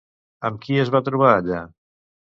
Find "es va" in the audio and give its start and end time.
0.85-1.03